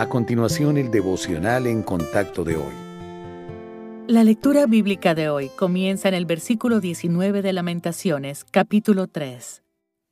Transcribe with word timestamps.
A 0.00 0.08
continuación, 0.08 0.78
el 0.78 0.90
devocional 0.90 1.66
en 1.66 1.82
contacto 1.82 2.42
de 2.42 2.56
hoy. 2.56 2.72
La 4.06 4.24
lectura 4.24 4.64
bíblica 4.64 5.14
de 5.14 5.28
hoy 5.28 5.50
comienza 5.58 6.08
en 6.08 6.14
el 6.14 6.24
versículo 6.24 6.80
19 6.80 7.42
de 7.42 7.52
Lamentaciones, 7.52 8.46
capítulo 8.50 9.08
3. 9.08 9.62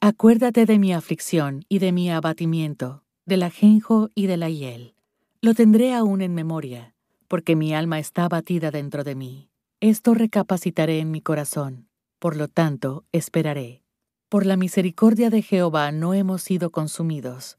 Acuérdate 0.03 0.67
de 0.67 0.79
mi 0.79 0.93
aflicción 0.93 1.65
y 1.71 1.79
de 1.79 1.93
mi 1.93 2.11
abatimiento, 2.11 3.03
del 3.25 3.43
ajenjo 3.43 4.11
y 4.15 4.27
de 4.27 4.37
la 4.37 4.51
hiel. 4.51 4.95
Lo 5.41 5.55
tendré 5.55 5.95
aún 5.95 6.21
en 6.21 6.35
memoria, 6.35 6.95
porque 7.27 7.57
mi 7.57 7.73
alma 7.73 7.99
está 7.99 8.27
abatida 8.27 8.71
dentro 8.71 9.05
de 9.05 9.15
mí. 9.15 9.49
Esto 9.81 10.13
recapacitaré 10.13 10.99
en 10.99 11.11
mi 11.11 11.23
corazón, 11.23 11.89
por 12.19 12.37
lo 12.37 12.49
tanto 12.49 13.07
esperaré. 13.11 13.83
Por 14.29 14.45
la 14.45 14.59
misericordia 14.59 15.31
de 15.31 15.41
Jehová 15.41 15.93
no 15.93 16.13
hemos 16.13 16.43
sido 16.43 16.69
consumidos 16.69 17.59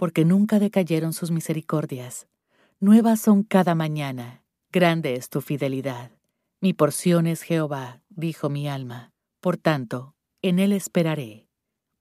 porque 0.00 0.24
nunca 0.24 0.58
decayeron 0.58 1.12
sus 1.12 1.30
misericordias. 1.30 2.26
Nuevas 2.80 3.20
son 3.20 3.42
cada 3.42 3.74
mañana, 3.74 4.42
grande 4.72 5.12
es 5.12 5.28
tu 5.28 5.42
fidelidad. 5.42 6.10
Mi 6.62 6.72
porción 6.72 7.26
es 7.26 7.42
Jehová, 7.42 8.00
dijo 8.08 8.48
mi 8.48 8.66
alma, 8.66 9.12
por 9.42 9.58
tanto, 9.58 10.14
en 10.40 10.58
él 10.58 10.72
esperaré. 10.72 11.48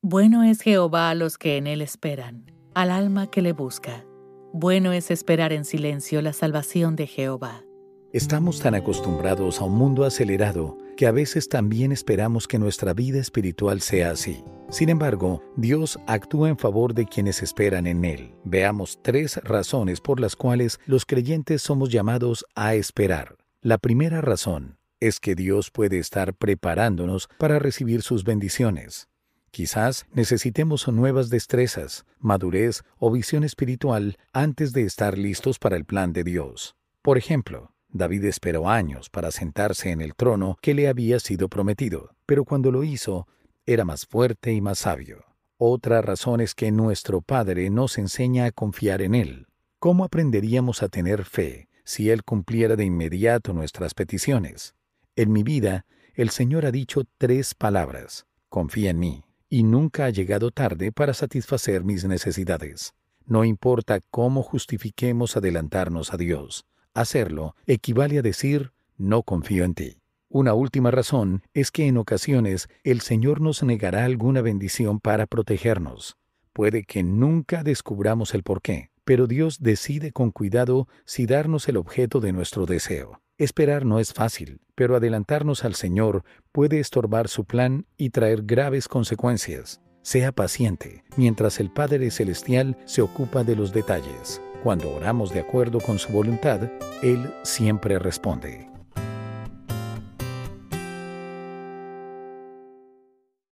Bueno 0.01 0.43
es 0.43 0.61
Jehová 0.61 1.09
a 1.09 1.13
los 1.13 1.37
que 1.37 1.57
en 1.57 1.67
él 1.67 1.81
esperan, 1.81 2.45
al 2.73 2.91
alma 2.91 3.29
que 3.29 3.41
le 3.41 3.51
busca. 3.51 4.05
Bueno 4.53 4.93
es 4.93 5.11
esperar 5.11 5.51
en 5.51 5.65
silencio 5.65 6.21
la 6.21 6.31
salvación 6.31 6.95
de 6.95 7.05
Jehová. 7.05 7.65
Estamos 8.11 8.59
tan 8.59 8.73
acostumbrados 8.73 9.61
a 9.61 9.65
un 9.65 9.75
mundo 9.75 10.03
acelerado 10.03 10.79
que 10.97 11.05
a 11.05 11.11
veces 11.11 11.47
también 11.47 11.91
esperamos 11.91 12.47
que 12.47 12.57
nuestra 12.57 12.95
vida 12.95 13.19
espiritual 13.19 13.81
sea 13.81 14.09
así. 14.09 14.43
Sin 14.71 14.89
embargo, 14.89 15.43
Dios 15.55 15.99
actúa 16.07 16.49
en 16.49 16.57
favor 16.57 16.95
de 16.95 17.05
quienes 17.05 17.43
esperan 17.43 17.85
en 17.85 18.03
Él. 18.03 18.33
Veamos 18.43 18.97
tres 19.03 19.37
razones 19.43 20.01
por 20.01 20.19
las 20.19 20.35
cuales 20.35 20.79
los 20.87 21.05
creyentes 21.05 21.61
somos 21.61 21.89
llamados 21.89 22.45
a 22.55 22.73
esperar. 22.73 23.37
La 23.61 23.77
primera 23.77 24.21
razón 24.21 24.79
es 24.99 25.19
que 25.19 25.35
Dios 25.35 25.69
puede 25.69 25.99
estar 25.99 26.33
preparándonos 26.33 27.29
para 27.37 27.59
recibir 27.59 28.01
sus 28.01 28.23
bendiciones. 28.23 29.07
Quizás 29.51 30.07
necesitemos 30.13 30.87
nuevas 30.87 31.29
destrezas, 31.29 32.05
madurez 32.17 32.81
o 32.97 33.11
visión 33.11 33.43
espiritual 33.43 34.17
antes 34.33 34.73
de 34.73 34.81
estar 34.81 35.15
listos 35.15 35.59
para 35.59 35.77
el 35.77 35.85
plan 35.85 36.11
de 36.11 36.23
Dios. 36.23 36.75
Por 37.03 37.19
ejemplo, 37.19 37.71
David 37.91 38.25
esperó 38.25 38.69
años 38.69 39.09
para 39.09 39.31
sentarse 39.31 39.91
en 39.91 40.01
el 40.01 40.15
trono 40.15 40.57
que 40.61 40.73
le 40.73 40.87
había 40.87 41.19
sido 41.19 41.49
prometido, 41.49 42.15
pero 42.25 42.45
cuando 42.45 42.71
lo 42.71 42.83
hizo, 42.83 43.27
era 43.65 43.85
más 43.85 44.05
fuerte 44.05 44.53
y 44.53 44.61
más 44.61 44.79
sabio. 44.79 45.25
Otra 45.57 46.01
razón 46.01 46.39
es 46.39 46.55
que 46.55 46.71
nuestro 46.71 47.21
Padre 47.21 47.69
nos 47.69 47.97
enseña 47.97 48.45
a 48.45 48.51
confiar 48.51 49.01
en 49.01 49.15
Él. 49.15 49.47
¿Cómo 49.79 50.03
aprenderíamos 50.03 50.83
a 50.83 50.89
tener 50.89 51.25
fe 51.25 51.67
si 51.83 52.09
Él 52.09 52.23
cumpliera 52.23 52.75
de 52.75 52.85
inmediato 52.85 53.53
nuestras 53.53 53.93
peticiones? 53.93 54.75
En 55.15 55.31
mi 55.31 55.43
vida, 55.43 55.85
el 56.13 56.29
Señor 56.29 56.65
ha 56.65 56.71
dicho 56.71 57.03
tres 57.17 57.55
palabras. 57.55 58.25
Confía 58.49 58.91
en 58.91 58.99
mí. 58.99 59.23
Y 59.49 59.63
nunca 59.63 60.05
ha 60.05 60.09
llegado 60.11 60.51
tarde 60.51 60.91
para 60.91 61.13
satisfacer 61.13 61.83
mis 61.83 62.05
necesidades. 62.05 62.93
No 63.25 63.43
importa 63.43 63.99
cómo 64.11 64.43
justifiquemos 64.43 65.35
adelantarnos 65.35 66.13
a 66.13 66.17
Dios. 66.17 66.65
Hacerlo 66.93 67.55
equivale 67.65 68.19
a 68.19 68.21
decir, 68.21 68.71
no 68.97 69.23
confío 69.23 69.63
en 69.63 69.73
ti. 69.73 69.97
Una 70.29 70.53
última 70.53 70.91
razón 70.91 71.41
es 71.53 71.71
que 71.71 71.87
en 71.87 71.97
ocasiones 71.97 72.67
el 72.83 73.01
Señor 73.01 73.41
nos 73.41 73.63
negará 73.63 74.05
alguna 74.05 74.41
bendición 74.41 74.99
para 74.99 75.25
protegernos. 75.25 76.17
Puede 76.53 76.83
que 76.83 77.01
nunca 77.03 77.63
descubramos 77.63 78.33
el 78.35 78.43
porqué, 78.43 78.91
pero 79.05 79.25
Dios 79.25 79.57
decide 79.59 80.11
con 80.11 80.29
cuidado 80.29 80.87
si 81.05 81.25
darnos 81.25 81.67
el 81.67 81.77
objeto 81.77 82.19
de 82.19 82.31
nuestro 82.31 82.67
deseo. 82.67 83.21
Esperar 83.39 83.85
no 83.85 83.99
es 83.99 84.13
fácil, 84.13 84.59
pero 84.75 84.95
adelantarnos 84.95 85.63
al 85.63 85.73
Señor 85.73 86.23
puede 86.51 86.79
estorbar 86.79 87.27
su 87.27 87.45
plan 87.45 87.85
y 87.97 88.09
traer 88.09 88.43
graves 88.43 88.87
consecuencias. 88.87 89.81
Sea 90.01 90.31
paciente, 90.31 91.03
mientras 91.17 91.59
el 91.59 91.71
Padre 91.71 92.11
Celestial 92.11 92.77
se 92.85 93.01
ocupa 93.01 93.43
de 93.43 93.55
los 93.55 93.73
detalles. 93.73 94.41
Cuando 94.63 94.93
oramos 94.93 95.31
de 95.31 95.39
acuerdo 95.39 95.79
con 95.79 95.99
su 95.99 96.11
voluntad, 96.11 96.61
Él 97.01 97.33
siempre 97.43 97.97
responde. 97.97 98.68